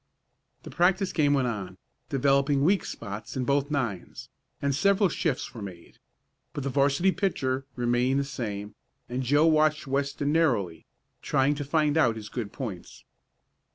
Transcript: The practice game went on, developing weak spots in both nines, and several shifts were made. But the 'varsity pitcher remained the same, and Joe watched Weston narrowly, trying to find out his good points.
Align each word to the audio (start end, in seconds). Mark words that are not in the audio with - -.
The 0.63 0.71
practice 0.71 1.13
game 1.13 1.35
went 1.35 1.47
on, 1.47 1.77
developing 2.09 2.63
weak 2.63 2.85
spots 2.85 3.37
in 3.37 3.45
both 3.45 3.69
nines, 3.69 4.29
and 4.59 4.73
several 4.73 5.09
shifts 5.09 5.53
were 5.53 5.61
made. 5.61 5.99
But 6.53 6.63
the 6.63 6.71
'varsity 6.71 7.11
pitcher 7.11 7.65
remained 7.75 8.19
the 8.19 8.23
same, 8.25 8.73
and 9.07 9.21
Joe 9.21 9.45
watched 9.45 9.85
Weston 9.85 10.31
narrowly, 10.31 10.87
trying 11.21 11.53
to 11.53 11.63
find 11.63 11.97
out 11.99 12.15
his 12.15 12.29
good 12.29 12.51
points. 12.51 13.03